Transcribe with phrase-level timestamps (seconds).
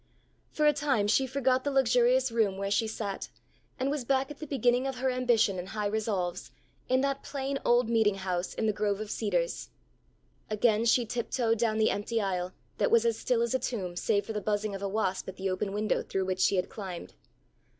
[0.49, 3.29] For a time she forgot the luxurious room where she sat,
[3.79, 6.49] and was back at the beginning of her ambition and high resolves,
[6.89, 9.69] in that plain old meeting house in the grove of cedars.
[10.49, 14.25] Again she tiptoed down the empty aisle, that was as still as a tomb, save
[14.25, 17.13] for the buzzing of a wasp at the open window through which she had climbed.